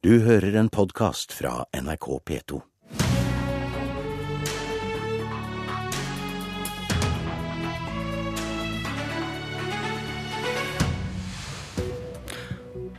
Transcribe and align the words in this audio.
Du 0.00 0.14
hører 0.24 0.54
en 0.56 0.70
podkast 0.72 1.34
fra 1.36 1.66
NRK 1.76 2.06
P2. 2.24 2.58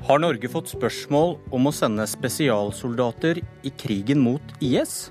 Har 0.05 0.21
Norge 0.21 0.51
fått 0.53 0.69
spørsmål 0.69 1.33
om 1.49 1.65
å 1.65 1.73
sende 1.73 2.05
spesialsoldater 2.05 3.41
i 3.41 3.73
krigen 3.81 4.21
mot 4.21 4.53
IS? 4.61 5.09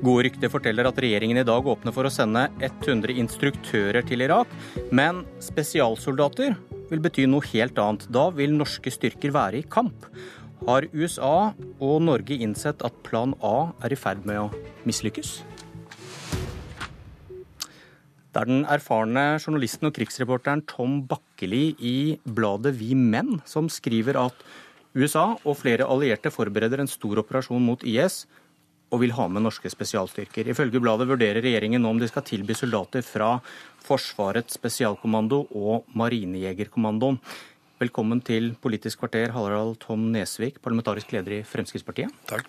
Gode 0.00 0.30
rykter 0.30 0.48
forteller 0.48 0.88
at 0.88 1.04
regjeringen 1.04 1.42
i 1.42 1.44
dag 1.44 1.68
åpner 1.68 1.92
for 1.92 2.08
å 2.08 2.14
sende 2.14 2.46
100 2.56 3.20
instruktører 3.20 4.00
til 4.08 4.24
Irak, 4.24 4.48
men 4.88 5.26
spesialsoldater 5.44 6.56
vil 6.88 7.04
bety 7.04 7.28
noe 7.28 7.44
helt 7.52 7.76
annet. 7.84 8.08
Da 8.08 8.30
vil 8.32 8.56
norske 8.56 8.96
styrker 8.96 9.36
være 9.36 9.60
i 9.60 9.68
kamp. 9.68 10.08
Har 10.66 10.86
USA 10.90 11.52
og 11.54 12.00
Norge 12.02 12.38
innsett 12.42 12.82
at 12.86 12.96
plan 13.06 13.34
A 13.44 13.70
er 13.86 13.94
i 13.94 13.98
ferd 13.98 14.24
med 14.26 14.40
å 14.42 14.48
mislykkes? 14.88 15.38
Det 18.28 18.42
er 18.42 18.48
den 18.50 18.64
erfarne 18.70 19.38
journalisten 19.38 19.88
og 19.88 19.94
krigsreporteren 19.96 20.64
Tom 20.68 21.00
Bakkeli 21.08 21.72
i 21.78 21.98
bladet 22.22 22.74
Vi 22.78 22.92
Menn 22.98 23.38
som 23.48 23.70
skriver 23.72 24.18
at 24.20 24.42
USA 24.98 25.30
og 25.44 25.56
flere 25.60 25.86
allierte 25.86 26.32
forbereder 26.34 26.82
en 26.82 26.90
stor 26.90 27.22
operasjon 27.22 27.64
mot 27.64 27.82
IS 27.86 28.24
og 28.92 29.02
vil 29.02 29.12
ha 29.16 29.26
med 29.28 29.44
norske 29.44 29.70
spesialstyrker. 29.70 30.48
Ifølge 30.48 30.80
bladet 30.82 31.08
vurderer 31.10 31.44
regjeringen 31.44 31.84
om 31.86 31.98
de 32.00 32.08
skal 32.08 32.24
tilby 32.26 32.56
soldater 32.56 33.04
fra 33.04 33.36
Forsvarets 33.84 34.56
spesialkommando 34.58 35.44
og 35.56 35.88
Marinejegerkommandoen. 35.98 37.20
Velkommen 37.78 38.18
til 38.18 38.56
Politisk 38.58 38.98
kvarter, 38.98 39.30
Harald 39.30 39.76
Tom 39.78 40.08
Nesvik, 40.10 40.56
parlamentarisk 40.58 41.12
leder 41.14 41.36
i 41.36 41.44
Fremskrittspartiet. 41.46 42.10
Takk. 42.26 42.48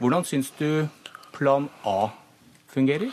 Hvordan 0.00 0.24
syns 0.24 0.48
du 0.56 0.88
plan 1.34 1.66
A 1.84 2.06
fungerer? 2.72 3.12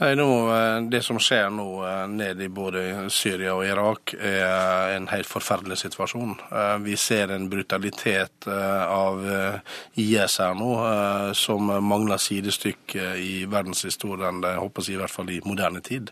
Nei, 0.00 0.14
nå, 0.16 0.26
eh, 0.56 0.80
Det 0.88 1.02
som 1.04 1.18
skjer 1.20 1.50
nå 1.52 1.66
eh, 1.84 2.06
nede 2.08 2.46
i 2.46 2.48
både 2.48 3.10
Syria 3.12 3.52
og 3.52 3.66
Irak, 3.68 4.14
er 4.16 4.94
en 4.96 5.06
helt 5.12 5.28
forferdelig 5.28 5.82
situasjon. 5.82 6.32
Eh, 6.48 6.76
vi 6.80 6.96
ser 6.96 7.28
en 7.30 7.50
brutalitet 7.52 8.48
av 8.48 9.20
IS 10.00 10.38
her 10.40 10.54
nå 10.56 10.70
som 11.36 11.68
mangler 11.84 12.18
sidestykke 12.18 13.12
i 13.20 13.44
verdenshistorien, 13.50 14.40
jeg 14.42 14.58
håper 14.58 14.86
jeg 14.86 14.96
i 14.96 15.00
hvert 15.02 15.12
fall 15.12 15.30
i 15.30 15.40
moderne 15.44 15.82
tid. 15.84 16.10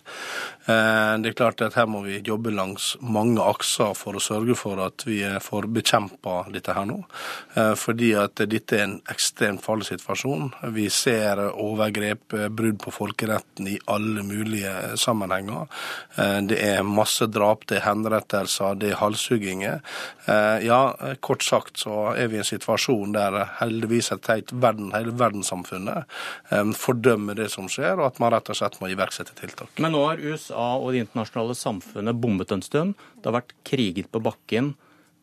Det 0.67 1.31
er 1.31 1.37
klart 1.37 1.63
at 1.65 1.75
Her 1.75 1.89
må 1.91 2.03
vi 2.05 2.21
jobbe 2.23 2.53
langs 2.55 2.93
mange 3.01 3.43
akser 3.43 3.95
for 3.99 4.15
å 4.15 4.23
sørge 4.23 4.55
for 4.59 4.79
at 4.85 5.03
vi 5.07 5.23
får 5.43 5.67
bekjempa 5.73 6.45
dette 6.53 6.75
her 6.77 6.87
nå. 6.87 7.01
Fordi 7.81 8.13
at 8.21 8.45
dette 8.51 8.79
er 8.79 8.85
en 8.87 8.97
ekstremt 9.11 9.65
farlig 9.65 9.89
situasjon. 9.91 10.53
Vi 10.77 10.87
ser 10.95 11.43
overgrep, 11.51 12.37
brudd 12.55 12.79
på 12.85 12.95
folkeretten 12.95 13.70
i 13.71 13.79
alle 13.91 14.23
mulige 14.27 14.73
sammenhenger. 15.01 15.67
Eh, 16.17 16.39
det 16.51 16.59
er 16.65 16.83
masse 16.87 17.27
drap, 17.31 17.67
det 17.71 17.79
er 17.81 17.87
henrettelser, 17.87 18.79
det 18.81 18.93
er 18.93 19.01
halshugginger. 19.01 19.81
Eh, 20.27 20.67
ja, 20.67 20.81
kort 21.25 21.45
sagt 21.47 21.83
så 21.85 22.13
er 22.15 22.31
vi 22.31 22.41
i 22.41 22.43
en 22.43 22.51
situasjon 22.51 23.17
der 23.17 23.39
heldigvis 23.61 24.13
et 24.15 24.31
helt 24.33 24.53
verden, 24.53 24.93
hele 24.97 25.15
verdenssamfunnet 25.21 26.05
eh, 26.51 26.75
fordømmer 26.77 27.39
det 27.39 27.51
som 27.55 27.71
skjer, 27.71 27.99
og 27.99 28.11
at 28.11 28.23
man 28.23 28.35
rett 28.35 28.53
og 28.53 28.61
slett 28.61 28.79
må 28.83 28.91
iverksette 28.93 29.37
tiltak. 29.39 29.73
Men 29.83 29.95
nå 29.97 30.05
har 30.09 30.23
USA 30.23 30.71
og 30.77 30.93
det 30.93 31.07
internasjonale 31.07 31.59
samfunnet 31.59 32.21
bombet 32.21 32.55
en 32.55 32.65
stund. 32.65 32.97
Det 33.19 33.31
har 33.31 33.41
vært 33.41 33.57
kriget 33.67 34.11
på 34.13 34.23
bakken, 34.25 34.75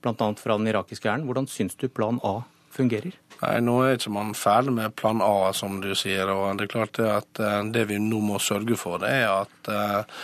bl.a. 0.04 0.14
fra 0.38 0.60
den 0.60 0.70
irakiske 0.70 1.10
hæren. 1.10 1.26
Hvordan 1.28 1.50
syns 1.52 1.76
du 1.80 1.90
plan 1.90 2.22
A 2.26 2.40
fungerer? 2.78 3.16
Nei, 3.42 3.54
Nå 3.62 3.76
er 3.84 3.98
ikke 3.98 4.14
man 4.16 4.34
ferdig 4.38 4.74
med 4.78 4.96
plan 4.98 5.22
A, 5.22 5.52
som 5.54 5.80
du 5.84 5.92
sier. 5.98 6.30
og 6.34 6.58
Det 6.58 6.68
er 6.68 6.74
klart 6.74 6.98
det 6.98 7.10
at 7.12 7.42
eh, 7.44 7.62
det 7.74 7.88
vi 7.92 8.00
nå 8.02 8.22
må 8.24 8.42
sørge 8.42 8.78
for, 8.80 9.02
det 9.04 9.14
er 9.20 9.30
at 9.44 9.72
eh, 9.74 10.20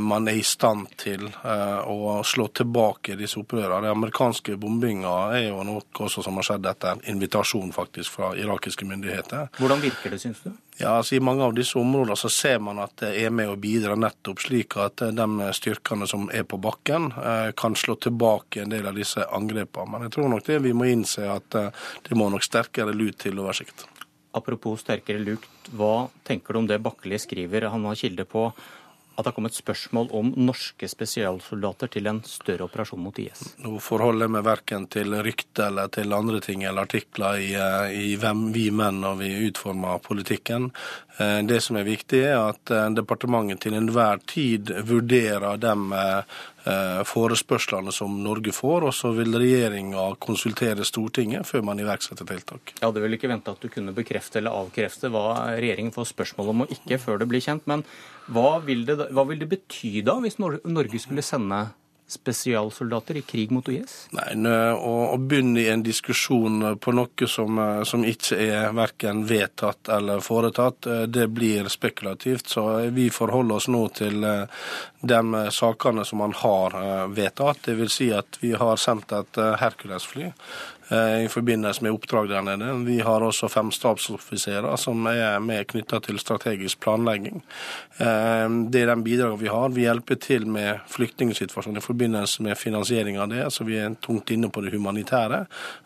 man 0.00 0.28
er 0.28 0.38
i 0.38 0.42
stand 0.42 0.88
til 0.96 1.26
eh, 1.26 1.80
å 1.90 2.20
slå 2.24 2.46
tilbake 2.54 3.16
disse 3.18 3.40
opprørene. 3.40 3.84
Den 3.84 3.96
amerikanske 3.96 4.56
bombinga 4.60 5.14
er 5.36 5.48
jo 5.48 5.64
noe 5.66 6.08
som 6.12 6.38
har 6.38 6.46
skjedd 6.46 6.68
etter 6.70 7.02
invitasjon 7.10 7.72
faktisk 7.74 8.16
fra 8.18 8.30
irakiske 8.38 8.86
myndigheter. 8.88 9.50
Hvordan 9.58 9.82
virker 9.82 10.14
det, 10.14 10.20
syns 10.22 10.44
du? 10.44 10.52
Ja, 10.78 10.96
altså 10.98 11.16
I 11.16 11.22
mange 11.24 11.44
av 11.44 11.54
disse 11.56 11.78
områdene 11.80 12.16
så 12.20 12.30
ser 12.32 12.60
man 12.62 12.80
at 12.84 12.94
det 13.00 13.14
er 13.24 13.34
med 13.34 13.50
å 13.50 13.58
bidra 13.60 13.96
nettopp 13.98 14.44
slik 14.46 14.78
at 14.80 15.04
eh, 15.04 15.14
de 15.16 15.50
styrkene 15.58 16.08
som 16.08 16.30
er 16.32 16.46
på 16.48 16.60
bakken, 16.62 17.12
kan 17.56 17.74
slå 17.76 17.96
tilbake 18.00 18.62
en 18.62 18.72
del 18.72 18.86
av 18.88 18.96
disse 18.96 19.24
angrepene. 19.34 19.90
Men 19.92 20.06
jeg 20.06 20.16
tror 20.16 20.30
nok 20.30 20.46
det 20.46 20.58
vi 20.64 20.72
må 20.76 20.88
innse 20.90 21.26
at 21.30 21.56
det 21.56 22.16
må 22.18 22.28
nok 22.32 22.44
sterkere 22.44 22.94
lut 22.94 23.18
til 23.22 23.38
oversikt. 23.42 23.86
Apropos 24.36 24.82
sterkere 24.84 25.22
lukt, 25.22 25.70
hva 25.72 26.08
tenker 26.26 26.52
du 26.52 26.60
om 26.60 26.66
det 26.68 26.82
Bakkeli 26.84 27.18
skriver? 27.20 27.70
Han 27.72 27.86
har 27.88 27.96
kilde 27.96 28.26
på 28.28 28.50
at 29.16 29.24
det 29.24 29.30
har 29.30 29.36
kommet 29.38 29.56
spørsmål 29.56 30.10
om 30.12 30.32
norske 30.36 30.88
spesialsoldater 30.88 31.88
til 31.94 32.08
en 32.10 32.20
større 32.28 32.66
operasjon 32.68 33.00
mot 33.00 33.18
IS? 33.18 33.42
Nå 33.64 33.78
forholder 33.80 34.26
jeg 34.26 34.34
meg 34.34 34.44
verken 34.44 34.84
til 34.92 35.16
rykte 35.24 35.70
eller 35.70 35.88
til 35.94 36.12
andre 36.12 36.40
ting 36.44 36.66
eller 36.66 36.84
artikler 36.84 37.40
i, 37.40 37.48
eh, 37.56 37.96
i 37.96 38.16
hvem 38.20 38.50
vi 38.52 38.68
menn 38.70 39.00
når 39.00 39.16
vi 39.22 39.32
utformer 39.48 40.02
politikken. 40.04 40.68
Eh, 41.16 41.40
det 41.48 41.62
som 41.64 41.80
er 41.80 41.88
viktig, 41.88 42.20
er 42.28 42.42
at 42.50 42.70
eh, 42.70 42.90
departementet 42.98 43.64
til 43.64 43.78
enhver 43.78 44.20
tid 44.28 44.74
vurderer 44.84 45.56
de 45.64 45.74
forespørslene 47.06 47.92
som 47.94 48.16
Norge 48.24 48.50
får, 48.54 48.88
og 48.88 48.94
så 48.96 49.12
vil 49.14 49.36
regjeringa 49.38 50.08
konsultere 50.22 50.86
Stortinget 50.86 51.46
før 51.46 51.62
man 51.68 51.80
iverksetter 51.82 52.26
tiltak. 52.26 52.74
Jeg 52.74 52.84
hadde 52.84 53.04
vel 53.04 53.16
ikke 53.16 53.30
venta 53.30 53.54
at 53.54 53.62
du 53.62 53.70
kunne 53.72 53.94
bekrefte 53.96 54.40
eller 54.40 54.56
avkrefte 54.56 55.10
hva 55.14 55.54
regjeringen 55.54 55.94
får 55.94 56.10
spørsmål 56.10 56.52
om 56.52 56.64
og 56.66 56.74
ikke 56.74 56.98
før 57.02 57.22
det 57.22 57.30
blir 57.30 57.44
kjent. 57.44 57.66
men 57.70 57.84
hva 58.34 58.58
vil, 58.66 58.82
det, 58.88 58.98
hva 59.14 59.22
vil 59.28 59.38
det 59.38 59.50
bety 59.52 60.00
da, 60.06 60.18
hvis 60.22 60.40
Norge 60.42 60.98
skulle 61.02 61.22
sende 61.22 61.68
spesialsoldater 62.08 63.16
i 63.16 63.22
krig 63.22 63.50
mot 63.50 63.68
IS? 63.68 63.96
Nei, 64.14 64.34
å, 64.72 64.92
å, 65.12 65.16
begynne 65.18 65.64
i 65.64 65.68
en 65.72 65.82
diskusjon 65.82 66.76
på 66.78 66.94
noe 66.94 67.28
som, 67.30 67.58
som 67.88 68.04
ikke 68.06 68.38
er 68.38 68.76
verken 68.76 69.24
vedtatt 69.26 69.90
eller 69.96 70.22
foretatt, 70.24 70.86
eh, 70.86 71.02
det 71.10 71.26
blir 71.34 71.68
spekulativt. 71.72 72.48
Så 72.54 72.66
vi 72.94 73.08
forholder 73.10 73.58
oss 73.58 73.68
nå 73.72 73.82
til 73.98 74.24
eh, 74.24 74.70
de 75.02 75.50
sakene 75.50 76.06
som 76.06 76.22
man 76.22 76.36
har 76.44 76.78
eh, 76.78 77.04
vedtatt. 77.16 77.64
Det 77.66 77.76
vil 77.80 77.90
si 77.90 78.12
at 78.14 78.38
vi 78.40 78.54
har 78.54 78.78
sendt 78.80 79.12
et 79.16 79.42
Hercules-fly 79.60 80.30
Eh, 80.30 80.75
i 80.94 81.28
forbindelse 81.28 81.82
med 81.82 81.92
oppdrag 81.96 82.28
der 82.30 82.42
nede. 82.46 82.84
Vi 82.86 83.00
har 83.02 83.24
også 83.24 83.48
fem 83.50 83.72
stabsoffiserer 83.74 84.76
som 84.78 85.06
er 85.10 85.40
med 85.42 85.66
knytta 85.66 85.98
til 86.04 86.20
strategisk 86.22 86.78
planlegging. 86.84 87.42
Eh, 87.98 88.46
det 88.70 88.84
er 88.84 88.92
den 88.92 89.02
bidragene 89.02 89.40
vi 89.40 89.50
har. 89.50 89.74
Vi 89.74 89.82
hjelper 89.82 90.20
til 90.22 90.46
med 90.46 90.84
flyktningsituasjonen 90.92 91.80
i 91.80 91.84
forbindelse 91.84 92.46
med 92.46 92.58
finansiering 92.58 93.18
av 93.18 93.32
det, 93.34 93.48
så 93.50 93.66
vi 93.66 93.80
er 93.82 93.98
tungt 93.98 94.30
inne 94.30 94.50
på 94.52 94.62
det 94.62 94.74
humanitære. 94.76 95.42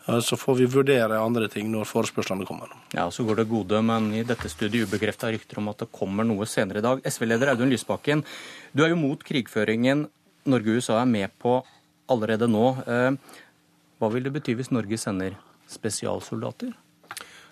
Eh, 0.07 0.19
så 0.21 0.37
får 0.37 0.61
vi 0.61 0.69
vurdere 0.77 1.17
andre 1.17 1.49
ting 1.49 1.71
når 1.73 1.89
forespørslene 1.89 2.45
kommer. 2.45 2.69
Ja, 2.93 3.09
Så 3.09 3.25
går 3.25 3.41
det 3.41 3.49
gode, 3.49 3.81
men 3.81 4.13
i 4.13 4.23
dette 4.23 4.49
studiet 4.49 4.87
ubekrefta 4.87 5.31
rykter 5.31 5.57
om 5.57 5.69
at 5.73 5.81
det 5.81 5.91
kommer 5.91 6.23
noe 6.23 6.45
senere 6.45 6.77
i 6.77 6.85
dag. 6.85 7.01
SV-leder 7.01 7.55
Audun 7.55 7.73
Lysbakken, 7.73 8.23
du 8.73 8.83
er 8.83 8.93
jo 8.93 9.01
mot 9.01 9.23
krigføringen 9.23 10.07
Norge 10.45 10.73
og 10.73 10.81
USA 10.81 11.01
er 11.01 11.05
med 11.05 11.29
på 11.37 11.59
allerede 12.09 12.47
nå. 12.49 12.65
Hva 14.01 14.07
vil 14.09 14.25
det 14.25 14.31
bety 14.33 14.55
hvis 14.57 14.71
Norge 14.73 14.97
sender 14.97 15.35
spesialsoldater? 15.69 16.71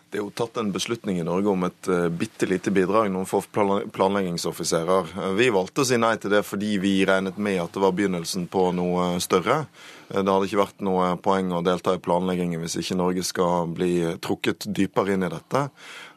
Det 0.09 0.17
er 0.17 0.23
jo 0.23 0.31
tatt 0.33 0.57
en 0.57 0.71
beslutning 0.73 1.19
i 1.21 1.25
Norge 1.27 1.51
om 1.51 1.67
et 1.67 1.89
uh, 1.91 2.07
bitte 2.09 2.47
lite 2.49 2.73
bidrag, 2.73 3.11
noen 3.13 3.29
få 3.29 3.43
planleggingsoffiserer. 3.53 5.13
Vi 5.37 5.51
valgte 5.53 5.83
å 5.83 5.89
si 5.89 5.99
nei 6.01 6.15
til 6.17 6.33
det 6.33 6.41
fordi 6.47 6.79
vi 6.81 6.95
regnet 7.05 7.37
med 7.37 7.61
at 7.61 7.75
det 7.75 7.83
var 7.83 7.93
begynnelsen 7.93 8.47
på 8.49 8.71
noe 8.73 9.11
større. 9.21 9.61
Uh, 9.61 9.99
det 10.09 10.25
hadde 10.25 10.47
ikke 10.49 10.63
vært 10.63 10.79
noe 10.85 11.11
poeng 11.21 11.51
å 11.53 11.61
delta 11.65 11.93
i 11.93 12.01
planleggingen 12.01 12.63
hvis 12.63 12.79
ikke 12.81 12.97
Norge 12.97 13.23
skal 13.27 13.69
bli 13.69 13.93
trukket 14.23 14.65
dypere 14.73 15.13
inn 15.13 15.27
i 15.27 15.29
dette. 15.29 15.67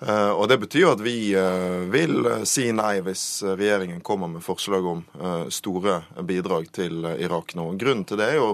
Eh, 0.06 0.31
og 0.31 0.49
Det 0.49 0.58
betyr 0.58 0.82
jo 0.82 0.93
at 0.96 1.02
vi 1.05 1.16
eh, 1.38 1.84
vil 1.93 2.25
eh, 2.26 2.44
si 2.49 2.70
nei 2.75 2.96
hvis 3.05 3.44
regjeringen 3.46 4.00
kommer 4.02 4.31
med 4.32 4.43
forslag 4.43 4.87
om 4.88 5.02
store 5.52 6.00
bidrag 6.26 6.69
til 6.75 7.05
Irak 7.12 7.55
nå. 7.58 7.69
Grunnen 7.78 8.05
til 8.08 8.19
det 8.19 8.28
er 8.32 8.38
jo 8.40 8.49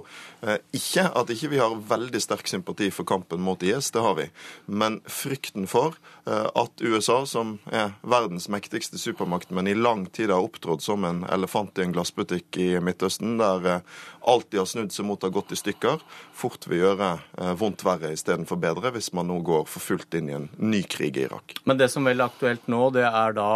ikke 0.76 1.06
at 1.18 1.30
ikke 1.32 1.50
vi 1.52 1.60
har 1.60 1.74
veldig 1.88 2.20
sterk 2.22 2.50
sympati 2.50 2.90
for 2.94 3.08
kampen 3.08 3.40
mot 3.42 3.62
IS, 3.64 3.90
det 3.94 4.02
har 4.04 4.14
vi, 4.18 4.26
men 4.66 5.00
frykten 5.28 5.68
for 5.68 5.96
at 6.28 6.82
USA, 6.84 7.22
som 7.28 7.54
er 7.72 7.94
verdens 8.00 8.48
mektigste 8.52 9.00
supermakt, 9.00 9.52
men 9.54 9.68
i 9.68 9.76
lang 9.76 10.06
tid 10.12 10.32
har 10.32 10.44
opptrådt 10.44 10.84
som 10.84 11.04
en 11.08 11.22
elefant 11.32 11.78
i 11.78 11.84
en 11.86 11.94
glassbutikk 11.94 12.58
i 12.60 12.68
Midtøsten, 12.84 13.36
der 13.40 13.82
alt 14.28 14.48
de 14.52 14.60
har 14.60 14.68
snudd 14.68 14.92
seg 14.92 15.08
mot 15.08 15.24
har 15.24 15.32
gått 15.32 15.54
i 15.56 15.60
stykker, 15.60 16.00
fort 16.36 16.68
vil 16.68 16.82
gjøre 16.82 17.10
vondt 17.60 17.84
verre 17.86 18.12
istedenfor 18.16 18.60
bedre 18.60 18.92
hvis 18.96 19.12
man 19.16 19.30
nå 19.30 19.40
går 19.46 19.68
for 19.68 19.84
fullt 19.84 20.18
inn 20.18 20.32
i 20.32 20.36
en 20.36 20.50
ny 20.60 20.82
krig 20.88 21.16
i 21.16 21.26
Irak. 21.28 21.58
Men 21.68 21.80
det 21.80 21.90
som 21.92 22.08
vel 22.08 22.20
er 22.20 22.28
aktuelt 22.28 22.68
nå, 22.68 22.82
det 22.96 23.06
er 23.08 23.36
da 23.36 23.52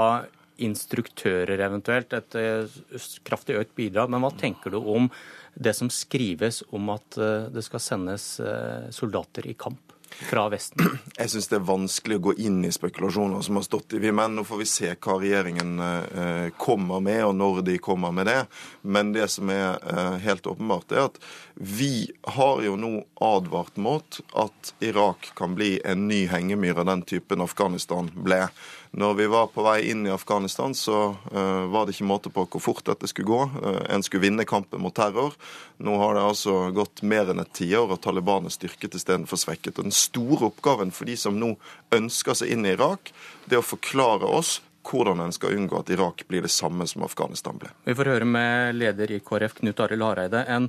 instruktører 0.62 1.60
eventuelt. 1.64 2.12
Et 2.12 2.36
eh, 2.38 2.80
kraftig 3.26 3.58
økt 3.60 3.74
bidrag. 3.78 4.10
Men 4.12 4.24
hva 4.24 4.32
tenker 4.38 4.74
du 4.74 4.80
om 4.80 5.08
det 5.54 5.74
som 5.76 5.90
skrives 5.92 6.62
om 6.72 6.92
at 6.94 7.18
eh, 7.20 7.48
det 7.52 7.64
skal 7.66 7.82
sendes 7.82 8.34
eh, 8.40 8.90
soldater 8.94 9.48
i 9.48 9.56
kamp? 9.58 9.91
Fra 10.18 10.48
Vesten? 10.52 10.98
Jeg 11.18 11.32
syns 11.32 11.48
det 11.50 11.58
er 11.58 11.68
vanskelig 11.68 12.18
å 12.18 12.24
gå 12.28 12.34
inn 12.46 12.60
i 12.66 12.72
spekulasjoner 12.74 13.44
som 13.44 13.58
har 13.58 13.66
stått 13.66 13.96
i 13.96 14.02
vi 14.02 14.12
menn. 14.14 14.36
Nå 14.38 14.44
får 14.48 14.62
vi 14.62 14.68
se 14.70 14.92
hva 14.94 15.18
regjeringen 15.22 15.80
eh, 15.84 16.48
kommer 16.60 17.02
med, 17.04 17.22
og 17.28 17.34
når 17.38 17.62
de 17.68 17.78
kommer 17.82 18.14
med 18.14 18.30
det. 18.30 18.40
Men 18.82 19.14
det 19.16 19.28
som 19.32 19.50
er 19.52 19.78
eh, 19.80 20.18
helt 20.26 20.46
åpenbart, 20.46 20.92
er 20.92 21.08
at 21.10 21.18
vi 21.54 22.10
har 22.36 22.62
jo 22.64 22.76
nå 22.80 22.92
advart 23.22 23.76
mot 23.76 24.20
at 24.38 24.74
Irak 24.82 25.32
kan 25.38 25.54
bli 25.54 25.76
en 25.84 26.08
ny 26.08 26.24
hengemyr 26.30 26.80
av 26.80 26.88
den 26.88 27.04
typen 27.06 27.44
Afghanistan 27.44 28.10
ble. 28.14 28.46
Når 28.92 29.14
vi 29.14 29.26
var 29.26 29.46
på 29.48 29.62
vei 29.64 29.86
inn 29.88 30.06
i 30.06 30.12
Afghanistan, 30.12 30.74
så 30.76 31.14
uh, 31.32 31.64
var 31.72 31.86
det 31.86 31.94
ikke 31.94 32.08
måte 32.10 32.32
på 32.32 32.44
hvor 32.44 32.60
fort 32.60 32.84
dette 32.84 33.08
skulle 33.08 33.30
gå. 33.30 33.38
Uh, 33.64 33.78
en 33.88 34.04
skulle 34.04 34.26
vinne 34.26 34.44
kampen 34.44 34.82
mot 34.84 34.92
terror. 34.92 35.32
Nå 35.80 35.96
har 35.96 36.18
det 36.18 36.24
altså 36.26 36.56
gått 36.76 37.00
mer 37.00 37.32
enn 37.32 37.40
et 37.40 37.54
tiår, 37.56 37.88
og 37.88 38.02
Taliban 38.04 38.50
er 38.50 38.52
styrket 38.52 38.98
istedenfor 38.98 39.40
svekket. 39.40 39.80
Og 39.80 39.88
Den 39.88 39.96
store 40.02 40.50
oppgaven 40.50 40.92
for 40.94 41.08
de 41.08 41.16
som 41.18 41.38
nå 41.38 41.54
ønsker 41.94 42.38
seg 42.38 42.52
inn 42.54 42.66
i 42.66 42.74
Irak, 42.76 43.12
det 43.46 43.58
er 43.58 43.62
å 43.62 43.66
forklare 43.66 44.28
oss 44.28 44.60
hvordan 44.82 45.22
en 45.22 45.34
skal 45.34 45.54
unngå 45.56 45.78
at 45.78 45.90
Irak 45.94 46.24
blir 46.28 46.42
det 46.42 46.50
samme 46.50 46.86
som 46.90 47.04
Afghanistan 47.06 47.58
ble. 47.60 47.70
Vi 47.86 47.94
får 47.94 48.10
høre 48.16 48.26
med 48.26 48.74
leder 48.74 49.14
i 49.14 49.20
KrF, 49.22 49.60
Knut 49.60 49.82
Arild 49.84 50.06
Hareide. 50.06 50.44
En... 50.50 50.68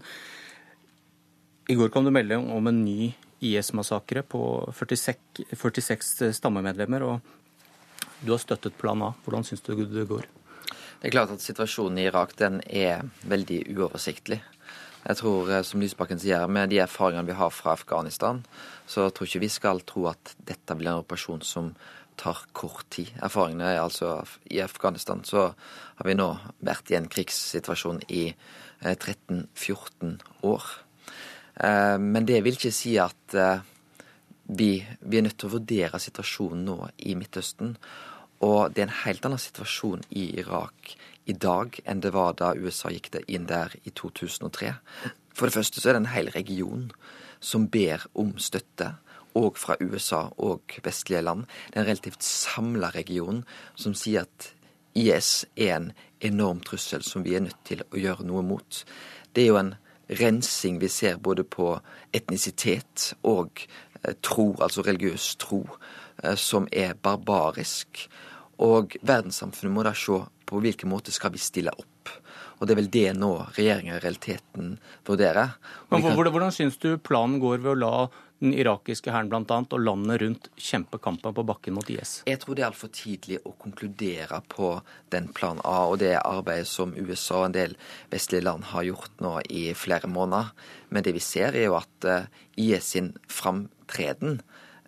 I 1.72 1.78
går 1.80 1.90
kom 1.90 2.06
det 2.06 2.12
melding 2.14 2.50
om 2.52 2.68
en 2.68 2.82
ny 2.84 3.14
IS-massakre 3.44 4.22
på 4.28 4.44
46, 4.76 5.48
46 5.56 6.34
stammemedlemmer. 6.38 7.04
og 7.08 7.20
du 8.24 8.32
har 8.32 8.40
støttet 8.40 8.78
plan 8.78 9.02
A. 9.04 9.14
Hvordan 9.26 9.44
syns 9.44 9.62
du 9.62 9.74
det 9.76 10.08
går? 10.08 10.28
Det 11.02 11.10
er 11.10 11.12
klart 11.12 11.32
at 11.34 11.44
Situasjonen 11.44 12.00
i 12.00 12.06
Irak 12.08 12.38
den 12.40 12.62
er 12.64 13.04
veldig 13.28 13.66
uoversiktlig. 13.76 14.40
Jeg 15.04 15.20
tror, 15.20 15.50
eh, 15.52 15.64
som 15.64 15.82
Lysbakken 15.82 16.20
sier, 16.20 16.48
med 16.48 16.72
de 16.72 16.80
erfaringene 16.84 17.28
vi 17.28 17.36
har 17.36 17.52
fra 17.52 17.74
Afghanistan, 17.76 18.44
så 18.88 19.10
tror 19.10 19.28
ikke 19.28 19.44
vi 19.44 19.52
skal 19.52 19.84
tro 19.88 20.08
at 20.08 20.36
dette 20.38 20.76
blir 20.80 20.94
en 20.94 21.04
operasjon 21.04 21.44
som 21.44 21.74
tar 22.18 22.46
kort 22.54 22.86
tid. 22.90 23.10
Erfaringene 23.22 23.74
er 23.74 23.82
altså 23.82 24.24
I 24.52 24.62
Afghanistan 24.62 25.24
så 25.26 25.54
har 25.98 26.08
vi 26.08 26.16
nå 26.16 26.30
vært 26.62 26.92
i 26.92 26.96
en 26.96 27.10
krigssituasjon 27.10 28.04
i 28.08 28.34
13-14 28.84 30.14
eh, 30.14 30.18
år. 30.44 30.64
Eh, 31.58 31.98
men 32.00 32.26
det 32.26 32.44
vil 32.44 32.56
ikke 32.56 32.72
si 32.72 32.96
at 32.98 33.36
vi, 34.44 34.72
vi 35.00 35.18
er 35.18 35.24
nødt 35.24 35.38
til 35.40 35.50
å 35.50 35.58
vurdere 35.58 36.00
situasjonen 36.00 36.66
nå 36.68 36.78
i 37.08 37.16
Midtøsten. 37.16 37.76
Og 38.44 38.72
det 38.72 38.84
er 38.84 38.90
en 38.90 39.02
helt 39.06 39.26
annen 39.26 39.42
situasjon 39.42 40.04
i 40.20 40.30
Irak 40.40 40.96
i 41.26 41.34
dag 41.34 41.80
enn 41.86 42.02
det 42.04 42.14
var 42.14 42.36
da 42.40 42.54
USA 42.56 42.92
gikk 42.92 43.14
inn 43.28 43.48
der 43.48 43.76
i 43.84 43.92
2003. 43.92 44.74
For 45.34 45.48
det 45.48 45.56
første 45.56 45.82
så 45.82 45.90
er 45.90 45.98
det 45.98 46.04
en 46.04 46.16
hel 46.16 46.32
region 46.36 46.90
som 47.44 47.68
ber 47.68 48.06
om 48.14 48.36
støtte, 48.38 48.94
òg 49.34 49.58
fra 49.58 49.76
USA 49.82 50.28
og 50.38 50.76
vestlige 50.86 51.24
land. 51.26 51.48
Det 51.70 51.80
er 51.80 51.84
en 51.84 51.88
relativt 51.90 52.24
samla 52.24 52.92
region 52.94 53.42
som 53.76 53.96
sier 53.98 54.28
at 54.28 54.52
IS 54.94 55.46
er 55.58 55.74
en 55.76 55.88
enorm 56.22 56.62
trussel 56.62 57.02
som 57.04 57.24
vi 57.26 57.34
er 57.36 57.42
nødt 57.48 57.64
til 57.66 57.82
å 57.90 57.98
gjøre 57.98 58.28
noe 58.30 58.44
mot. 58.46 58.84
Det 59.34 59.44
er 59.44 59.50
jo 59.50 59.58
en 59.58 59.74
rensing 60.20 60.78
vi 60.82 60.90
ser 60.92 61.18
både 61.18 61.44
på 61.44 61.72
etnisitet 62.14 63.14
og 63.24 63.66
eh, 64.04 64.14
tro, 64.22 64.54
altså 64.62 64.86
religiøs 64.86 65.36
tro, 65.42 65.64
eh, 66.24 66.36
som 66.38 66.68
er 66.72 66.94
barbarisk. 66.94 68.06
Og 68.62 68.98
verdenssamfunnet 69.02 69.74
må 69.74 69.86
da 69.86 69.96
se 69.98 70.20
på 70.46 70.62
hvilken 70.62 70.92
måte 70.92 71.14
skal 71.16 71.34
vi 71.34 71.42
stille 71.42 71.74
opp. 71.74 72.12
Og 72.60 72.68
det 72.68 72.76
er 72.76 72.80
vel 72.80 72.92
det 72.94 73.08
nå 73.18 73.32
regjeringa 73.58 73.98
i 73.98 74.04
realiteten 74.04 74.76
vurderer. 75.08 75.58
Men 75.90 76.06
hvordan, 76.06 76.32
hvordan 76.36 76.54
syns 76.54 76.78
du 76.80 76.94
planen 77.02 77.42
går 77.42 77.64
ved 77.64 77.74
å 77.74 77.80
la 77.80 77.96
den 78.44 78.54
irakiske 78.56 79.12
hæren 79.12 79.30
bl.a. 79.32 79.58
og 79.64 79.80
landet 79.80 80.22
rundt 80.22 80.50
kjempe 80.60 81.00
kampen 81.02 81.36
på 81.36 81.46
bakken 81.48 81.76
mot 81.78 81.90
IS? 81.92 82.22
Jeg 82.30 82.42
tror 82.44 82.56
det 82.56 82.64
er 82.64 82.70
altfor 82.70 82.92
tidlig 82.94 83.40
å 83.48 83.56
konkludere 83.60 84.42
på 84.52 84.76
den 85.16 85.30
plan 85.36 85.62
A 85.68 85.86
og 85.90 85.98
det 86.04 86.14
arbeidet 86.20 86.70
som 86.70 86.96
USA 86.96 87.42
og 87.42 87.50
en 87.50 87.58
del 87.58 87.76
vestlige 88.12 88.46
land 88.46 88.70
har 88.74 88.88
gjort 88.88 89.24
nå 89.24 89.38
i 89.50 89.66
flere 89.80 90.12
måneder. 90.12 90.52
Men 90.92 91.08
det 91.08 91.16
vi 91.16 91.24
ser 91.24 91.56
er 91.56 91.70
jo 91.70 91.80
at 91.80 92.10
eh, 92.10 92.30
IS 92.60 92.94
sin 92.96 93.14
framtreden, 93.32 94.42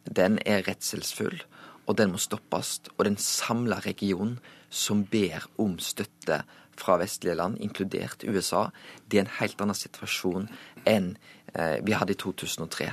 den 0.06 0.38
er 0.46 0.64
redselsfull 0.68 1.40
og 1.86 1.98
den 2.00 2.14
må 2.14 2.22
stoppes. 2.22 2.80
Og 2.98 3.06
den 3.08 3.18
samla 3.22 3.80
regionen 3.86 4.40
som 4.70 5.06
ber 5.10 5.46
om 5.62 5.78
støtte 5.80 6.44
fra 6.76 6.98
vestlige 7.00 7.38
land, 7.40 7.60
inkludert 7.64 8.26
USA, 8.28 8.68
det 9.08 9.20
er 9.20 9.26
en 9.26 9.38
helt 9.40 9.62
annen 9.64 9.78
situasjon 9.78 10.50
enn 10.90 11.14
eh, 11.54 11.80
vi 11.86 11.96
hadde 11.96 12.16
i 12.16 12.20
2003. 12.20 12.90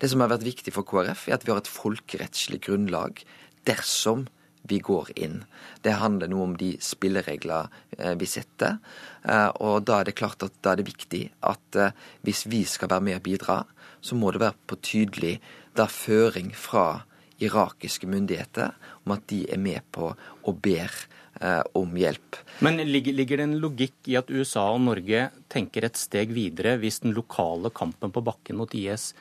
Det 0.00 0.10
som 0.10 0.22
har 0.22 0.30
vært 0.30 0.46
viktig 0.46 0.74
for 0.74 0.86
KrF, 0.86 1.26
er 1.28 1.38
at 1.38 1.46
vi 1.46 1.52
har 1.52 1.62
et 1.62 1.70
folkerettslig 1.70 2.62
grunnlag 2.68 3.24
dersom 3.66 4.28
vi 4.70 4.78
går 4.80 5.10
inn. 5.20 5.42
Det 5.84 5.98
handler 6.00 6.30
noe 6.32 6.46
om 6.46 6.54
de 6.60 6.70
spilleregler 6.80 7.66
eh, 7.98 8.14
vi 8.20 8.28
setter. 8.30 8.78
Eh, 9.26 9.50
og 9.58 9.82
da 9.88 10.00
er 10.00 10.08
det 10.08 10.18
klart 10.20 10.46
at 10.46 10.54
da 10.62 10.72
er 10.72 10.80
det 10.80 10.88
viktig 10.92 11.26
at 11.44 11.80
hvis 12.24 12.46
vi 12.46 12.62
skal 12.68 12.92
være 12.92 13.08
med 13.10 13.18
og 13.18 13.26
bidra, 13.26 13.58
så 14.04 14.16
må 14.16 14.30
det 14.30 14.44
være 14.44 14.60
på 14.68 14.78
tydelig 14.84 15.38
da 15.74 15.88
føring 15.90 16.52
fra 16.54 17.02
irakiske 17.42 18.08
myndigheter 18.10 18.74
om 19.04 19.14
at 19.16 19.26
de 19.30 19.44
er 19.50 19.60
med 19.60 19.82
på 19.94 20.10
og 20.12 20.58
ber 20.62 20.92
eh, 21.40 21.62
om 21.74 21.96
hjelp. 21.98 22.38
Men 22.64 22.78
ligger, 22.86 23.16
ligger, 23.16 23.40
det 23.40 23.48
en 23.48 23.60
logikk 23.62 24.10
i 24.10 24.18
at 24.20 24.30
USA 24.30 24.68
og 24.74 24.82
Norge 24.86 25.28
tenker 25.52 25.86
et 25.86 26.00
steg 26.00 26.34
videre 26.36 26.76
hvis 26.82 27.02
den 27.04 27.16
lokale 27.16 27.72
kampen 27.74 28.14
på 28.14 28.24
bakken 28.24 28.60
mot 28.60 28.74
IS 28.74 29.12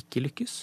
ikke 0.00 0.24
lykkes? 0.28 0.54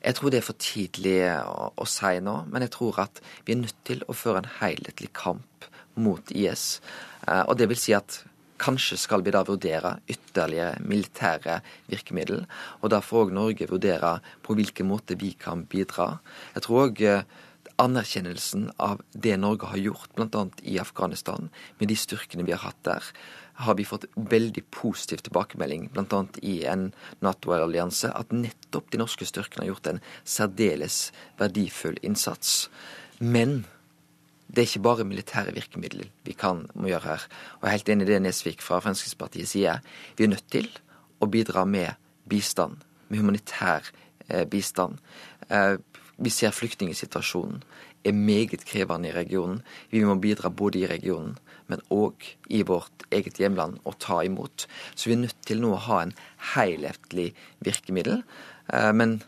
Jeg 0.00 0.16
tror 0.16 0.32
det 0.32 0.40
er 0.40 0.46
for 0.46 0.56
tidlig 0.56 1.18
å, 1.44 1.70
å 1.76 1.86
si 1.88 2.14
nå, 2.24 2.36
men 2.48 2.64
jeg 2.64 2.72
tror 2.72 3.02
at 3.04 3.20
vi 3.44 3.52
er 3.52 3.60
nødt 3.60 3.80
til 3.84 4.00
å 4.08 4.16
føre 4.16 4.40
en 4.40 4.52
helhetlig 4.62 5.10
kamp 5.16 5.68
mot 6.00 6.32
IS. 6.32 6.80
Eh, 7.28 7.44
og 7.44 7.58
det 7.60 7.68
vil 7.70 7.80
si 7.80 7.94
at 7.96 8.22
Kanskje 8.60 8.98
skal 9.00 9.24
vi 9.24 9.32
da 9.32 9.40
vurdere 9.48 9.96
ytterligere 10.10 10.80
militære 10.84 11.60
virkemiddel. 11.88 12.44
Og 12.84 12.92
da 12.92 13.00
får 13.04 13.28
òg 13.28 13.36
Norge 13.36 13.68
vurdere 13.70 14.18
på 14.44 14.56
hvilken 14.58 14.90
måte 14.90 15.16
vi 15.20 15.32
kan 15.32 15.64
bidra. 15.70 16.18
Jeg 16.54 16.66
tror 16.66 16.82
òg 16.84 17.00
eh, 17.08 17.24
anerkjennelsen 17.80 18.70
av 18.76 19.00
det 19.12 19.36
Norge 19.40 19.70
har 19.72 19.80
gjort, 19.80 20.12
bl.a. 20.16 20.46
i 20.62 20.78
Afghanistan, 20.82 21.48
med 21.80 21.88
de 21.88 21.96
styrkene 21.96 22.44
vi 22.44 22.52
har 22.52 22.64
hatt 22.66 22.82
der, 22.84 23.10
har 23.64 23.76
vi 23.76 23.84
fått 23.84 24.06
veldig 24.14 24.62
positiv 24.72 25.24
tilbakemelding, 25.24 25.88
bl.a. 25.94 26.22
i 26.42 26.60
en 26.68 26.90
Nato-allianse, 27.24 28.12
at 28.12 28.32
nettopp 28.32 28.92
de 28.92 29.00
norske 29.00 29.28
styrkene 29.28 29.66
har 29.66 29.74
gjort 29.74 29.92
en 29.92 30.04
særdeles 30.24 31.02
verdifull 31.40 32.00
innsats. 32.04 32.68
Men 33.20 33.62
det 34.50 34.62
er 34.62 34.68
ikke 34.68 34.82
bare 34.82 35.06
militære 35.06 35.54
virkemidler 35.54 36.10
vi 36.26 36.34
kan 36.34 36.64
må 36.74 36.90
gjøre 36.90 37.06
her. 37.06 37.26
Og 37.60 37.66
jeg 37.66 37.70
er 37.70 37.76
helt 37.78 37.92
enig 37.94 38.06
i 38.06 38.10
det 38.10 38.22
Nesvik 38.22 38.64
fra 38.64 38.80
Fremskrittspartiet 38.82 39.48
sier. 39.48 39.82
Vi 40.18 40.26
er 40.26 40.32
nødt 40.32 40.48
til 40.50 40.66
å 41.22 41.28
bidra 41.30 41.64
med 41.64 41.94
bistand, 42.30 42.82
med 43.08 43.22
humanitær 43.22 43.86
eh, 44.28 44.46
bistand. 44.50 44.98
Eh, 45.50 45.76
vi 46.20 46.32
ser 46.34 46.52
flyktningsituasjonen 46.52 47.62
er 48.04 48.12
meget 48.16 48.64
krevende 48.64 49.10
i 49.10 49.14
regionen. 49.14 49.62
Vi 49.90 50.04
må 50.04 50.16
bidra 50.20 50.50
både 50.50 50.80
i 50.80 50.88
regionen, 50.88 51.36
men 51.68 51.82
òg 51.92 52.24
i 52.48 52.62
vårt 52.66 53.04
eget 53.12 53.40
hjemland 53.40 53.78
og 53.84 53.98
ta 54.00 54.20
imot. 54.24 54.66
Så 54.94 55.10
vi 55.10 55.16
er 55.16 55.24
nødt 55.26 55.42
til 55.46 55.60
nå 55.60 55.74
å 55.76 55.84
ha 55.88 56.02
en 56.02 56.14
helhetlig 56.54 57.30
virkemiddel. 57.64 58.22
Eh, 58.72 58.92
men 58.96 59.20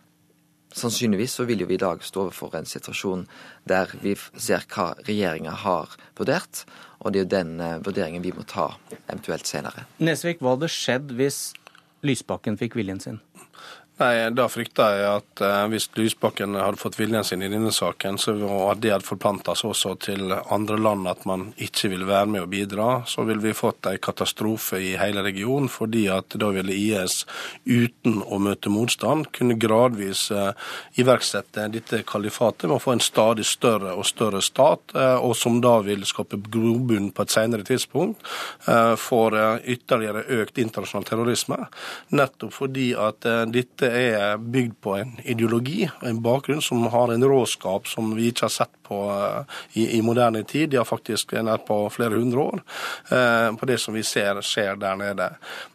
Sannsynligvis 0.76 1.36
så 1.38 1.46
vil 1.48 1.62
jo 1.62 1.68
vi 1.68 1.76
i 1.76 1.82
dag 1.82 2.04
stå 2.04 2.26
overfor 2.26 2.56
en 2.58 2.68
situasjon 2.68 3.26
der 3.68 3.92
vi 4.02 4.14
ser 4.16 4.64
hva 4.72 4.92
regjeringa 5.06 5.54
har 5.64 5.96
vurdert, 6.18 6.64
og 7.00 7.12
det 7.12 7.22
er 7.22 7.26
jo 7.26 7.32
den 7.34 7.60
eh, 7.60 7.80
vurderingen 7.84 8.24
vi 8.24 8.34
må 8.36 8.46
ta 8.48 8.70
eventuelt 9.08 9.48
senere. 9.48 9.86
Nesvik, 10.02 10.40
hva 10.40 10.56
hadde 10.56 10.70
skjedd 10.72 11.12
hvis 11.18 11.42
Lysbakken 12.02 12.56
fikk 12.58 12.74
viljen 12.78 12.98
sin? 13.02 13.20
Nei, 14.02 14.30
Da 14.34 14.48
frykter 14.50 14.96
jeg 14.96 15.06
at 15.06 15.40
eh, 15.44 15.64
hvis 15.70 15.84
Lysbakken 15.94 16.56
hadde 16.58 16.80
fått 16.80 16.96
viljen 16.98 17.22
sin 17.26 17.42
i 17.44 17.50
denne 17.52 17.70
saken, 17.74 18.16
så 18.18 18.32
at 18.72 18.80
det 18.82 18.90
hadde 18.90 19.06
forplanta 19.06 19.54
seg 19.58 19.70
også 19.70 19.92
til 20.02 20.32
andre 20.32 20.78
land 20.80 21.06
at 21.10 21.22
man 21.28 21.44
ikke 21.62 21.92
ville 21.92 22.08
være 22.08 22.30
med 22.32 22.42
og 22.42 22.48
bidra, 22.50 22.88
så 23.06 23.22
ville 23.28 23.44
vi 23.44 23.54
fått 23.54 23.86
en 23.86 24.00
katastrofe 24.02 24.80
i 24.82 24.96
hele 24.98 25.22
regionen. 25.22 25.70
Fordi 25.70 26.06
at 26.10 26.34
da 26.40 26.48
ville 26.54 26.74
IS 26.74 27.20
uten 27.68 28.18
å 28.26 28.40
møte 28.42 28.72
motstand 28.74 29.28
kunne 29.36 29.58
gradvis 29.60 30.24
eh, 30.34 30.50
iverksette 30.98 31.68
dette 31.70 32.02
kalifatet 32.08 32.66
med 32.66 32.80
å 32.80 32.82
få 32.82 32.96
en 32.96 33.04
stadig 33.04 33.46
større 33.46 33.94
og 33.94 34.08
større 34.08 34.42
stat, 34.42 34.96
eh, 34.98 35.14
og 35.22 35.36
som 35.38 35.60
da 35.62 35.76
vil 35.86 36.02
skape 36.08 36.40
grobunn 36.50 37.12
på 37.14 37.28
et 37.28 37.36
senere 37.36 37.68
tidspunkt 37.68 38.26
eh, 38.66 38.96
for 38.98 39.38
eh, 39.38 39.62
ytterligere 39.76 40.26
økt 40.40 40.58
internasjonal 40.58 41.06
terrorisme. 41.12 41.62
Nettopp 42.18 42.58
fordi 42.58 42.90
at 42.98 43.30
eh, 43.30 43.44
dette 43.52 43.91
er 43.92 44.38
bygd 44.38 44.74
på 44.84 44.96
en 44.98 45.14
ideologi, 45.24 45.86
en 46.02 46.22
bakgrunn 46.24 46.62
som 46.64 46.86
har 46.92 47.12
en 47.12 47.24
råskap 47.28 47.88
som 47.90 48.14
vi 48.16 48.30
ikke 48.32 48.48
har 48.48 48.54
sett 48.54 48.74
på 48.92 49.02
på, 49.02 49.44
i, 49.72 49.98
i, 49.98 50.02
moderne 50.02 50.42
tid. 50.42 50.70
De 50.70 50.76
har 50.76 50.84
faktisk 50.84 51.32
vært 51.32 51.66
på 51.66 51.78
flere 51.92 52.18
hundre 52.18 52.40
år 52.40 52.62
på 53.58 53.68
det 53.68 53.78
som 53.80 53.94
vi 53.94 54.02
ser 54.06 54.40
skjer 54.44 54.76
der 54.80 54.98
nede. 55.00 55.28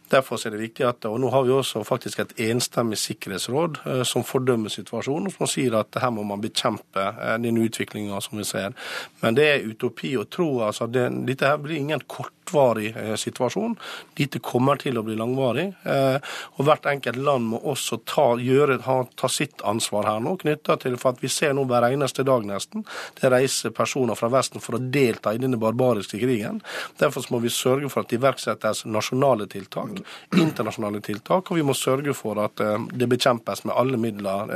Derfor 0.08 0.40
er 0.40 0.54
det 0.56 0.62
viktig 0.62 0.86
at, 0.88 1.06
og 1.10 1.20
Nå 1.20 1.30
har 1.34 1.44
vi 1.44 1.52
også 1.52 1.82
faktisk 1.84 2.22
et 2.24 2.34
enstemmig 2.48 2.98
sikkerhetsråd 3.02 3.82
eh, 3.86 4.04
som 4.08 4.24
fordømmer 4.24 4.72
situasjonen, 4.72 5.32
som 5.34 5.50
sier 5.52 5.76
at 5.82 5.98
her 6.00 6.14
må 6.16 6.24
man 6.28 6.44
bekjempe 6.44 7.10
denne 7.18 7.44
den 7.48 7.60
utviklinga 7.64 8.20
som 8.24 8.40
vi 8.40 8.46
ser. 8.48 8.76
Men 9.22 9.36
det 9.36 9.48
er 9.52 9.68
utopi 9.68 10.14
å 10.18 10.26
tro. 10.32 10.62
altså 10.64 10.88
det, 10.88 11.10
Dette 11.28 11.52
her 11.52 11.60
blir 11.60 11.80
ingen 11.82 12.04
kortvarig 12.08 12.94
eh, 12.96 13.16
situasjon. 13.20 13.76
Dette 14.16 14.40
kommer 14.40 14.80
til 14.80 14.98
å 14.98 15.04
bli 15.04 15.18
langvarig. 15.20 15.68
Eh, 15.84 16.20
og 16.56 16.68
Hvert 16.68 16.88
enkelt 16.88 17.20
land 17.20 17.52
må 17.52 17.60
også 17.60 18.00
ta, 18.08 18.30
gjøre, 18.40 18.80
ta 19.16 19.32
sitt 19.32 19.64
ansvar 19.68 20.08
her 20.08 20.24
nå, 20.24 20.38
knytta 20.40 20.80
til 20.84 20.96
for 21.02 21.16
at 21.16 21.24
vi 21.24 21.32
ser 21.32 21.56
nå 21.58 21.68
hver 21.68 21.90
eneste 21.92 22.24
dag 22.28 22.48
nesten 22.48 22.88
det 23.22 23.32
reiser 23.32 23.76
personer 23.76 24.18
fra 24.20 24.30
Vesten 24.34 24.64
for 24.64 24.78
å 24.78 24.82
delta 24.82 25.34
i 25.34 25.42
denne 25.42 25.60
barbariske 25.62 26.20
krigen. 26.22 26.62
Derfor 27.00 27.26
må 27.34 27.42
vi 27.44 27.54
sørge 27.54 27.90
for 27.94 28.04
at 28.04 28.12
det 28.12 28.20
iverksettes 28.20 28.86
nasjonale 28.86 29.50
tiltak, 29.52 30.02
internasjonale 30.38 31.02
tiltak, 31.06 31.52
og 31.52 31.60
vi 31.60 31.66
må 31.66 31.76
sørge 31.78 32.16
for 32.18 32.40
at 32.44 32.64
eh, 32.64 32.88
det 32.94 33.10
bekjempes 33.12 33.66
med 33.68 33.78
alle 33.78 34.00
midler 34.02 34.56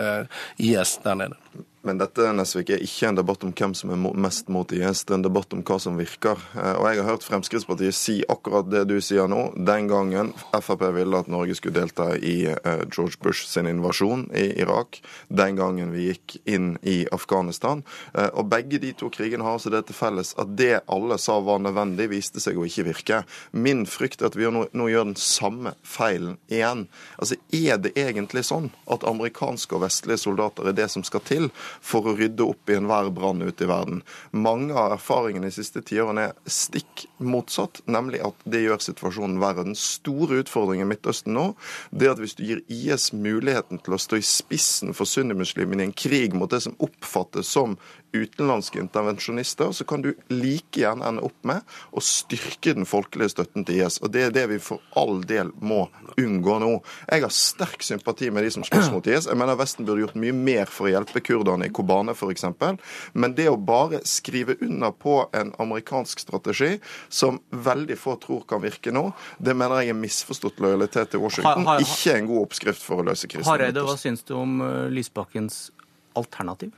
IS 0.61 0.97
der 1.03 1.17
nede. 1.17 1.67
Men 1.81 1.97
dette 1.97 2.27
Nesvik, 2.37 2.69
er 2.75 2.83
ikke 2.85 3.07
en 3.09 3.17
debatt 3.17 3.41
om 3.41 3.51
hvem 3.57 3.71
som 3.73 3.89
er 3.89 4.01
mest 4.21 4.51
mot 4.53 4.69
IS, 4.75 5.01
det 5.01 5.15
er 5.15 5.17
en 5.17 5.23
debatt 5.25 5.53
om 5.55 5.63
hva 5.65 5.79
som 5.81 5.95
virker. 5.97 6.37
Eh, 6.53 6.75
og 6.77 6.85
jeg 6.85 6.99
har 6.99 7.07
hørt 7.07 7.25
Fremskrittspartiet 7.25 7.97
si 7.97 8.19
akkurat 8.29 8.67
det 8.69 8.83
du 8.91 8.99
sier 9.01 9.25
nå. 9.31 9.47
Den 9.57 9.89
gangen 9.89 10.29
Frp 10.53 10.83
ville 10.93 11.17
at 11.17 11.31
Norge 11.31 11.55
skulle 11.57 11.79
delta 11.79 12.11
i 12.17 12.35
eh, 12.51 12.83
George 12.85 13.17
Bush 13.23 13.49
sin 13.49 13.69
invasjon 13.71 14.27
i 14.37 14.51
Irak. 14.61 14.99
Den 15.33 15.57
gangen 15.57 15.89
vi 15.95 16.11
gikk 16.11 16.37
inn 16.45 16.75
i 16.85 16.99
Afghanistan. 17.11 17.81
Eh, 18.13 18.29
og 18.29 18.51
begge 18.53 18.77
de 18.83 18.93
to 18.97 19.09
krigene 19.09 19.47
har 19.47 19.57
altså 19.57 19.73
det 19.73 19.87
til 19.89 19.97
felles 19.97 20.35
at 20.37 20.53
det 20.53 20.83
alle 20.85 21.17
sa 21.21 21.39
var 21.41 21.63
nødvendig, 21.65 22.11
viste 22.13 22.43
seg 22.43 22.61
å 22.61 22.67
ikke 22.69 22.85
virke. 22.91 23.23
Min 23.57 23.87
frykt 23.89 24.21
er 24.21 24.29
at 24.29 24.37
vi 24.37 24.45
nå, 24.53 24.67
nå 24.77 24.91
gjør 24.93 25.09
den 25.09 25.17
samme 25.17 25.73
feilen 25.81 26.37
igjen. 26.45 26.85
Altså, 27.17 27.41
Er 27.51 27.81
det 27.81 27.95
egentlig 27.97 28.45
sånn 28.47 28.69
at 28.91 29.03
amerikanske 29.07 29.75
og 29.75 29.87
vestlige 29.87 30.21
soldater 30.21 30.69
er 30.69 30.77
det 30.77 30.91
som 30.93 31.03
skal 31.03 31.25
til? 31.25 31.49
For 31.79 32.07
å 32.07 32.15
rydde 32.17 32.45
opp 32.45 32.71
i 32.71 32.77
enhver 32.77 33.11
brann 33.15 33.43
ute 33.45 33.65
i 33.65 33.69
verden. 33.69 34.01
Mange 34.31 34.75
av 34.75 34.95
erfaringene 34.97 35.49
de 35.49 35.55
siste 35.55 35.83
tiårene 35.85 36.29
er 36.29 36.51
stikk 36.51 37.05
motsatt, 37.21 37.83
nemlig 37.85 38.21
at 38.25 38.45
det 38.49 38.63
gjør 38.65 38.83
situasjonen 38.83 39.39
verre. 39.41 39.65
Den 39.67 39.77
store 39.77 40.41
utfordringen 40.43 40.87
i 40.87 40.91
Midtøsten 40.91 41.35
nå 41.37 41.51
det 41.91 42.07
er 42.07 42.15
at 42.15 42.21
hvis 42.21 42.37
du 42.37 42.43
gir 42.45 42.63
IS 42.71 43.11
muligheten 43.15 43.81
til 43.83 43.95
å 43.95 44.01
stå 44.01 44.19
i 44.19 44.25
spissen 44.25 44.95
for 44.97 45.09
sunnimuslimene 45.09 45.85
i 45.85 45.89
en 45.89 45.95
krig 45.95 46.35
mot 46.37 46.51
det 46.51 46.63
som 46.65 46.77
oppfattes 46.83 47.51
som 47.51 47.77
utenlandske 48.13 48.79
intervensjonister, 48.79 49.71
så 49.71 49.85
kan 49.87 50.01
du 50.01 50.11
like 50.29 50.81
gjerne 50.81 51.07
ende 51.07 51.23
opp 51.25 51.37
med 51.47 51.63
å 51.95 52.03
styrke 52.03 52.73
den 52.75 52.87
folkelige 52.89 53.35
støtten 53.35 53.65
til 53.67 53.81
IS. 53.81 53.99
Og 54.03 54.11
Det 54.11 54.25
er 54.27 54.35
det 54.35 54.47
vi 54.51 54.59
for 54.63 54.83
all 54.99 55.21
del 55.27 55.51
må 55.59 55.85
unngå 56.19 56.57
nå. 56.63 56.71
Jeg 57.07 57.23
har 57.23 57.33
sterk 57.35 57.83
sympati 57.85 58.31
med 58.31 58.43
de 58.45 58.51
som 58.57 58.65
slåss 58.67 58.91
mot 58.93 59.07
IS. 59.07 59.29
Jeg 59.29 59.39
mener 59.39 59.59
Vesten 59.59 59.87
burde 59.87 60.03
gjort 60.05 60.19
mye 60.19 60.35
mer 60.35 60.71
for 60.71 60.89
å 60.89 60.93
hjelpe 60.93 61.23
kurderne 61.23 61.69
i 61.69 61.73
Kobane 61.73 62.15
f.eks. 62.15 62.45
Men 63.13 63.35
det 63.37 63.47
å 63.51 63.57
bare 63.57 64.01
skrive 64.07 64.57
under 64.61 64.91
på 64.91 65.21
en 65.37 65.53
amerikansk 65.61 66.25
strategi 66.25 66.73
som 67.09 67.39
veldig 67.51 67.97
få 67.99 68.17
tror 68.21 68.43
kan 68.49 68.63
virke 68.63 68.93
nå, 68.93 69.07
det 69.39 69.55
mener 69.57 69.85
jeg 69.85 69.95
er 69.95 69.99
misforstått 70.01 70.59
lojalitet 70.63 71.13
til 71.13 71.23
Washington. 71.23 71.67
Ikke 71.79 72.17
en 72.17 72.29
god 72.29 72.45
oppskrift 72.47 72.83
for 72.83 73.01
å 73.01 73.07
løse 73.11 73.29
krisen. 73.31 73.47
Hareide, 73.49 73.85
hva 73.85 73.97
syns 73.99 74.25
du 74.27 74.35
om 74.37 74.59
eh, 74.65 74.87
Lysbakkens 74.91 75.69
alternativ? 76.17 76.75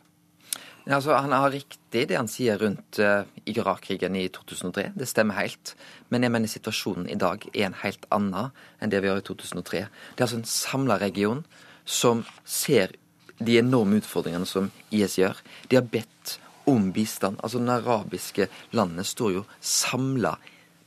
Altså, 0.84 1.16
han 1.16 1.32
har 1.32 1.54
riktig 1.54 2.08
det 2.10 2.18
han 2.18 2.28
sier 2.28 2.60
rundt 2.60 3.00
uh, 3.00 3.24
Irak-krigen 3.48 4.18
i 4.20 4.26
2003. 4.28 4.90
Det 5.00 5.08
stemmer 5.08 5.40
helt. 5.40 5.76
Men 6.12 6.26
jeg 6.26 6.34
mener 6.34 6.52
situasjonen 6.52 7.08
i 7.08 7.20
dag 7.20 7.46
er 7.54 7.70
en 7.70 7.80
helt 7.86 8.04
annen 8.12 8.52
enn 8.84 8.92
det 8.92 9.00
vi 9.04 9.12
har 9.12 9.22
i 9.22 9.24
2003. 9.24 9.86
Det 9.88 10.20
er 10.20 10.28
altså 10.28 10.42
en 10.42 10.50
samla 10.50 11.00
region 11.00 11.46
som 11.86 12.26
ser 12.44 12.98
de 13.40 13.58
enorme 13.60 14.02
utfordringene 14.02 14.48
som 14.48 14.72
IS 14.92 15.18
gjør. 15.22 15.40
De 15.72 15.80
har 15.80 15.88
bedt 15.88 16.38
om 16.68 16.92
bistand. 16.96 17.40
Altså, 17.40 17.64
de 17.64 17.72
arabiske 17.72 18.50
landene 18.76 19.08
står 19.08 19.38
jo 19.38 19.48
samla 19.64 20.36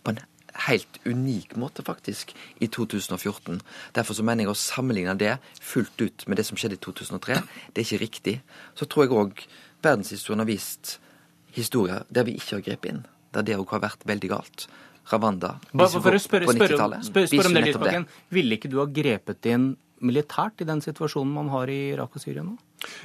på 0.05 0.13
en 0.13 0.21
helt 0.67 1.01
unik 1.05 1.57
måte, 1.61 1.85
faktisk, 1.85 2.33
i 2.61 2.69
2014. 2.69 3.61
Derfor 3.97 4.17
så 4.17 4.25
mener 4.25 4.45
jeg 4.45 4.53
å 4.53 4.61
sammenligne 4.61 5.17
det 5.21 5.37
fullt 5.61 6.01
ut 6.01 6.25
med 6.29 6.41
det 6.41 6.47
som 6.49 6.57
skjedde 6.57 6.79
i 6.79 6.85
2003, 6.85 7.41
det 7.73 7.83
er 7.83 7.89
ikke 7.89 8.05
riktig. 8.05 8.37
Så 8.77 8.89
tror 8.89 9.05
jeg 9.05 9.17
òg 9.17 9.47
verdenshistorien 9.87 10.43
har 10.43 10.51
vist 10.51 10.97
historier 11.57 12.05
der 12.13 12.27
vi 12.29 12.37
ikke 12.37 12.59
har 12.59 12.67
grepet 12.67 12.93
inn. 12.93 13.01
Der 13.35 13.47
det 13.47 13.57
òg 13.61 13.73
har 13.75 13.83
vært 13.87 14.07
veldig 14.09 14.33
galt. 14.33 14.67
Bare 15.07 15.89
for 16.03 16.11
å 16.11 16.19
spørre, 16.19 16.19
spørre, 16.21 16.49
spørre, 16.51 17.29
spørre 17.31 17.51
om 17.51 17.55
det, 17.55 17.65
Lysbakken. 17.69 18.07
Ville 18.35 18.57
ikke 18.59 18.71
du 18.73 18.81
ha 18.83 18.87
grepet 18.91 19.47
inn 19.53 19.75
militært 20.05 20.61
i 20.61 20.67
den 20.69 20.83
situasjonen 20.85 21.33
man 21.33 21.51
har 21.53 21.71
i 21.73 21.79
Irak 21.95 22.17
og 22.19 22.23
Syria 22.23 22.43
nå? 22.45 22.57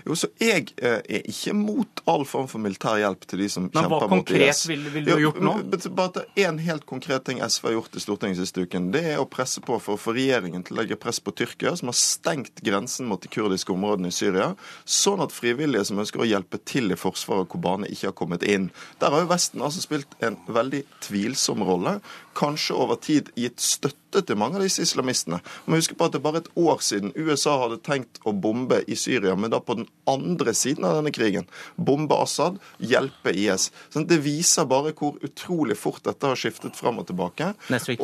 Jo, 0.05 0.15
så 0.17 0.29
Jeg 0.41 0.71
eh, 0.81 0.99
er 0.99 1.27
ikke 1.29 1.53
mot 1.57 2.01
all 2.09 2.25
form 2.27 2.47
for 2.51 2.61
militær 2.63 2.99
hjelp 3.01 3.25
til 3.29 3.43
de 3.43 3.49
som 3.51 3.67
Men 3.67 3.75
kjemper 3.75 4.11
mot 4.11 4.31
IS. 4.31 4.39
Hva 4.41 4.41
konkret 4.41 4.63
ville 4.71 4.93
vil 4.93 5.07
du 5.07 5.11
ha 5.13 5.19
gjort 5.21 5.41
nå? 5.45 5.53
Bare 5.97 6.25
En 6.41 6.59
helt 6.61 6.85
konkret 6.89 7.25
ting 7.27 7.41
SV 7.43 7.67
har 7.69 7.75
gjort 7.77 7.97
i 7.97 8.03
Stortinget 8.03 8.41
siste 8.41 8.65
uken, 8.65 8.89
det 8.95 9.03
er 9.13 9.21
å 9.21 9.27
presse 9.29 9.61
på 9.63 9.77
for 9.83 9.97
å 9.97 10.01
få 10.01 10.15
regjeringen 10.17 10.65
til 10.67 10.77
å 10.77 10.81
legge 10.81 10.99
press 11.01 11.21
på 11.23 11.33
Tyrkia, 11.35 11.75
som 11.77 11.91
har 11.91 11.97
stengt 11.97 12.63
grensen 12.65 13.09
mot 13.09 13.21
de 13.21 13.31
kurdiske 13.31 13.73
områdene 13.73 14.11
i 14.11 14.15
Syria, 14.15 14.51
sånn 14.85 15.23
at 15.23 15.35
frivillige 15.35 15.85
som 15.89 16.01
ønsker 16.01 16.23
å 16.23 16.29
hjelpe 16.29 16.61
til 16.67 16.91
i 16.91 16.99
forsvaret 16.99 17.45
av 17.45 17.51
Kobane, 17.51 17.89
ikke 17.91 18.11
har 18.11 18.17
kommet 18.17 18.45
inn. 18.47 18.69
Der 19.01 19.13
har 19.13 19.23
jo 19.23 19.31
Vesten 19.31 19.63
altså 19.63 19.83
spilt 19.83 20.17
en 20.25 20.39
veldig 20.51 20.83
tvilsom 21.05 21.63
rolle, 21.67 21.99
kanskje 22.37 22.77
over 22.77 22.99
tid 23.01 23.31
gitt 23.39 23.61
støtte 23.63 24.00
til 24.11 24.39
mange 24.39 24.59
av 24.59 24.65
disse 24.65 24.83
islamistene. 24.83 25.39
Man 25.65 25.73
må 25.73 25.79
huske 25.79 25.95
på 25.97 26.07
at 26.07 26.15
det 26.15 26.19
er 26.19 26.25
bare 26.25 26.41
et 26.43 26.49
år 26.59 26.81
siden 26.83 27.13
USA 27.15 27.55
hadde 27.63 27.79
tenkt 27.85 28.19
å 28.27 28.33
bombe 28.35 28.81
i 28.87 28.97
Syria, 28.99 29.37
men 29.39 29.53
da 29.53 29.61
på 29.63 29.77
den 29.79 29.87
andre 30.09 30.53
siden 30.57 30.87
av 30.87 30.97
denne 30.99 31.13
krigen. 31.15 31.47
Bombe 31.77 32.17
Assad, 32.19 32.59
hjelpe 32.83 33.31
IS. 33.31 33.69
Sånn, 33.93 34.07
det 34.09 34.19
viser 34.25 34.67
bare 34.69 34.91
hvor 34.97 35.15
utrolig 35.23 35.79
fort 35.79 36.03
dette 36.07 36.27
har 36.27 36.39
skiftet 36.39 36.75
fram 36.79 36.99
og 37.01 37.07
tilbake. 37.09 37.53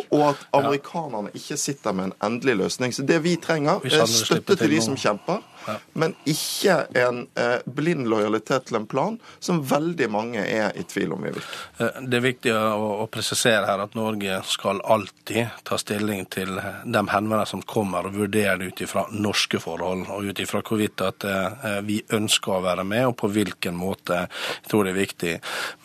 Og 0.08 0.24
at 0.32 0.48
amerikanerne 0.56 1.34
ikke 1.38 1.60
sitter 1.60 1.98
med 1.98 2.12
en 2.12 2.18
endelig 2.30 2.58
løsning. 2.64 2.96
Så 2.96 3.06
det 3.08 3.20
vi 3.26 3.36
trenger, 3.42 3.84
er 3.84 4.08
støtte 4.08 4.56
til 4.56 4.72
de 4.72 4.84
som 4.84 4.98
kjemper 5.00 5.44
men 5.94 6.16
ikke 6.26 6.78
en 6.94 7.24
eh, 7.36 7.60
blind 7.66 8.08
lojalitet 8.08 8.68
til 8.70 8.80
en 8.80 8.88
plan 8.88 9.18
som 9.40 9.62
veldig 9.68 10.10
mange 10.12 10.44
er 10.44 10.76
i 10.78 10.84
tvil 10.88 11.14
om 11.16 11.24
vi 11.26 11.34
virker. 11.36 11.62
Eh, 11.78 12.02
det 12.08 12.20
er 12.20 12.26
viktig 12.26 12.54
å, 12.56 13.08
presisere 13.12 13.66
her 13.66 13.82
at 13.82 13.96
Norge 13.98 14.42
skal 14.48 14.82
alltid 14.84 15.64
ta 15.68 15.78
stilling 15.80 16.26
til 16.32 16.58
de 16.58 17.02
henvendelsene 17.12 17.46
som 17.48 17.64
kommer, 17.68 18.08
og 18.08 18.18
vurdere 18.18 18.58
det 18.60 18.72
ut 18.72 18.84
ifra 18.84 19.06
norske 19.12 19.60
forhold, 19.64 20.08
og 20.14 20.28
ut 20.28 20.42
ifra 20.44 20.62
hvorvidt 20.66 21.04
at 21.06 21.28
eh, 21.28 21.80
vi 21.88 22.00
ønsker 22.14 22.58
å 22.58 22.64
være 22.66 22.86
med, 22.88 23.08
og 23.12 23.18
på 23.22 23.32
hvilken 23.32 23.78
måte. 23.78 24.26
Jeg 24.62 24.72
tror 24.72 24.88
det 24.88 24.94
er 24.94 25.00
viktig. 25.00 25.34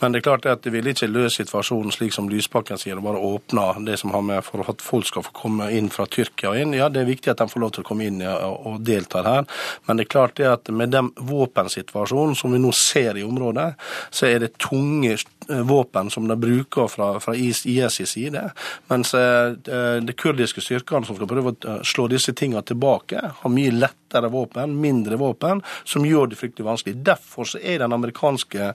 Men 0.00 0.12
det 0.12 0.22
er 0.22 0.26
klart 0.28 0.48
at 0.50 0.64
det 0.66 0.74
vil 0.74 0.90
ikke 0.92 1.10
løse 1.10 1.42
situasjonen 1.42 1.94
slik 1.94 2.14
som 2.14 2.30
Lysbakken 2.30 2.80
sier, 2.80 2.98
og 2.98 3.06
bare 3.06 3.22
åpne 3.32 3.86
det 3.86 3.98
som 4.02 4.12
har 4.14 4.24
med 4.26 4.42
for 4.46 4.66
at 4.68 4.82
folk 4.84 5.08
skal 5.08 5.26
få 5.26 5.34
komme 5.44 5.70
inn 5.74 5.90
fra 5.92 6.06
Tyrkia 6.10 6.54
inn. 6.60 6.74
Ja, 6.76 6.90
det 6.92 7.02
er 7.02 7.10
viktig 7.10 7.32
at 7.32 7.42
de 7.42 7.48
får 7.50 7.62
lov 7.62 7.74
til 7.76 7.84
å 7.84 7.88
komme 7.88 8.08
inn 8.08 8.20
og 8.22 8.82
delta 8.86 9.22
her. 9.26 9.46
Men 9.86 9.98
det 9.98 10.06
er 10.06 10.14
klart 10.16 10.36
det 10.40 10.48
at 10.50 10.72
med 10.72 10.94
den 10.94 11.12
våpensituasjonen 11.16 12.36
som 12.38 12.54
vi 12.54 12.62
nå 12.62 12.72
ser 12.76 13.18
i 13.18 13.26
området, 13.26 13.72
så 14.10 14.28
er 14.30 14.42
det 14.44 14.56
tunge 14.62 15.16
Eh, 15.48 15.62
våpen 15.62 16.10
som 16.10 16.28
de 16.28 16.36
bruker 16.40 16.88
fra, 16.88 17.20
fra 17.20 17.34
IS, 17.34 18.08
side. 18.08 18.50
Mens 18.86 19.14
eh, 19.14 19.52
de 20.02 20.12
kurdiske 20.12 20.60
styrkene 20.60 21.06
som 21.06 21.16
skal 21.16 21.28
prøve 21.30 21.52
å 21.52 21.56
eh, 21.68 21.80
slå 21.86 22.06
disse 22.12 22.34
tingene 22.36 22.62
tilbake, 22.66 23.20
har 23.40 23.52
mye 23.52 23.72
lettere 23.74 24.30
våpen, 24.32 24.76
mindre 24.80 25.18
våpen, 25.18 25.62
som 25.84 26.06
gjør 26.06 26.30
det 26.30 26.38
fryktelig 26.38 26.68
vanskelig. 26.68 26.96
Derfor 27.06 27.48
så 27.48 27.58
er 27.58 27.80
den 27.82 27.94
amerikanske 27.96 28.72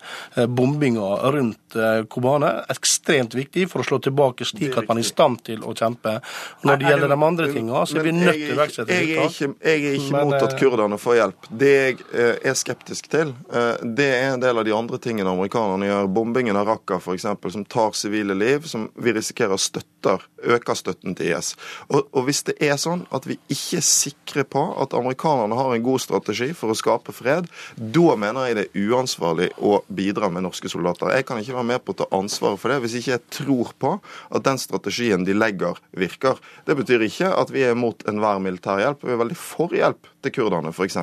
bombinga 0.49 1.07
rundt 1.31 1.75
Kobane 2.09 2.49
ekstremt 2.73 3.35
viktig 3.37 3.67
for 3.69 3.83
å 3.83 3.85
slå 3.85 3.99
tilbake, 4.01 4.47
slik 4.47 4.77
at 4.79 4.89
man 4.89 4.97
er 4.97 5.05
i 5.05 5.07
stand 5.07 5.43
til 5.45 5.61
å 5.61 5.75
kjempe. 5.77 6.17
Når 6.65 6.81
det 6.81 6.89
gjelder 6.89 7.13
de 7.13 7.19
andre 7.29 7.51
tingene, 7.53 7.83
så 7.85 7.99
er 8.01 8.07
vi 8.07 8.15
nødt 8.17 8.33
til 8.33 8.47
å 8.49 8.57
iverksette 8.57 8.97
tiltak. 8.97 9.37
Jeg 9.61 9.85
er 9.85 9.99
ikke 9.99 10.23
mot 10.25 10.37
at 10.41 10.57
kurderne 10.77 10.97
få 10.97 11.15
hjelp. 11.17 11.47
Det 11.49 11.73
jeg 11.73 11.97
er 12.45 12.57
skeptisk 12.57 13.09
til, 13.09 13.33
det 13.81 14.07
er 14.13 14.33
en 14.35 14.41
del 14.41 14.59
av 14.61 14.65
de 14.67 14.73
andre 14.75 14.99
tingene 15.01 15.31
amerikanerne 15.31 15.87
gjør. 15.89 16.09
Bombingen 16.13 16.57
av 16.59 16.67
Raqqa 16.69 16.99
f.eks., 17.01 17.25
som 17.53 17.65
tar 17.65 17.95
sivile 17.97 18.35
liv, 18.37 18.67
som 18.69 18.87
vi 19.01 19.13
risikerer 19.15 19.57
støtter, 19.57 20.21
øker 20.45 20.77
støtten 20.77 21.15
til 21.17 21.33
IS. 21.33 21.55
Og, 21.89 22.05
og 22.13 22.27
hvis 22.27 22.43
det 22.47 22.57
er 22.63 22.77
sånn 22.77 23.05
at 23.15 23.25
vi 23.27 23.39
ikke 23.49 23.79
er 23.79 23.87
sikre 23.87 24.45
på 24.45 24.63
at 24.83 24.93
amerikanerne 24.97 25.57
har 25.57 25.73
en 25.73 25.85
god 25.85 26.03
strategi 26.03 26.51
for 26.57 26.73
å 26.73 26.77
skape 26.77 27.15
fred, 27.15 27.49
da 27.77 28.17
mener 28.19 28.49
jeg 28.49 28.59
det 28.59 28.67
er 28.67 28.91
uansvarlig 28.93 29.49
å 29.57 29.79
bidra 29.87 30.29
med 30.33 30.45
norske 30.45 30.69
soldater. 30.71 31.15
Jeg 31.15 31.25
kan 31.27 31.41
ikke 31.41 31.57
være 31.57 31.71
med 31.71 31.85
på 31.85 31.95
å 31.95 32.01
ta 32.03 32.09
ansvaret 32.17 32.61
for 32.61 32.73
det 32.73 32.83
hvis 32.83 32.99
ikke 33.01 33.15
jeg 33.15 33.25
tror 33.39 33.73
på 33.81 33.95
at 33.97 34.45
den 34.45 34.61
strategien 34.61 35.25
de 35.25 35.33
legger, 35.37 35.79
virker. 35.97 36.37
Det 36.69 36.77
betyr 36.77 37.07
ikke 37.07 37.33
at 37.33 37.51
vi 37.53 37.65
er 37.65 37.77
mot 37.77 38.05
enhver 38.09 38.43
militær 38.43 38.83
hjelp. 38.83 39.01
Vi 39.07 39.15
er 39.15 39.21
veldig 39.23 39.39
for 39.39 39.73
hjelp 39.73 40.13
til 40.25 40.33
kurderne, 40.33 40.66
f.eks. 40.75 40.97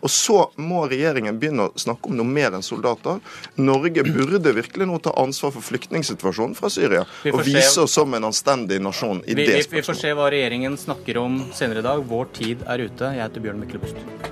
Og 0.00 0.10
så 0.12 0.38
må 0.60 0.84
regjeringen 0.90 1.38
begynne 1.40 1.68
å 1.68 1.74
snakke 1.80 2.10
om 2.10 2.18
noe 2.18 2.28
mer 2.28 2.56
enn 2.56 2.64
soldater. 2.66 3.20
Norge 3.60 4.04
burde 4.06 4.54
virkelig 4.56 4.88
nå 4.88 5.00
ta 5.04 5.14
ansvar 5.20 5.54
for 5.56 5.66
flyktningsituasjonen 5.66 6.56
fra 6.58 6.70
Syria 6.72 7.04
og 7.32 7.42
vise 7.46 7.84
oss 7.84 7.96
som 7.98 8.14
en 8.16 8.30
anstendig 8.30 8.80
nasjon 8.82 9.22
i 9.26 9.34
vi, 9.34 9.46
det 9.46 9.60
vi, 9.60 9.66
spørsmålet. 9.66 9.76
vi 9.76 9.86
får 9.90 10.00
se 10.02 10.14
hva 10.16 10.30
regjeringen 10.32 10.78
snakker 10.80 11.20
om 11.20 11.40
senere 11.56 11.84
i 11.84 11.88
dag. 11.90 12.04
Vår 12.10 12.32
tid 12.36 12.64
er 12.66 12.86
ute. 12.86 13.14
Jeg 13.16 13.24
heter 13.26 13.46
Bjørn 13.46 13.62
Myklebust. 13.64 14.30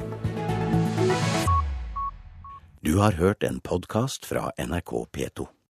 Du 2.80 2.96
har 3.02 3.12
hørt 3.18 3.42
en 3.42 3.60
podkast 3.60 4.26
fra 4.26 4.50
NRK 4.56 4.92
P2. 5.12 5.57